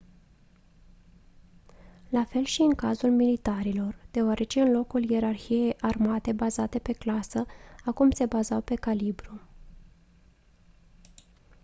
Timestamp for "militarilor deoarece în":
3.11-4.71